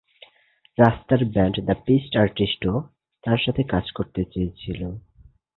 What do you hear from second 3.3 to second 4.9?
সাথে কাজ করতে চেয়েছিল।